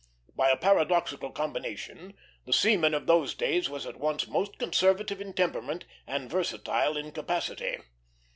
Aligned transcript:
By 0.35 0.49
a 0.49 0.57
paradoxical 0.57 1.29
combination, 1.31 2.15
the 2.45 2.53
seaman 2.53 2.95
of 2.95 3.05
those 3.05 3.35
days 3.35 3.69
was 3.69 3.85
at 3.85 3.97
once 3.99 4.27
most 4.27 4.57
conservative 4.57 5.21
in 5.21 5.31
temperament 5.31 5.85
and 6.07 6.27
versatile 6.27 6.97
in 6.97 7.11
capacity. 7.11 7.77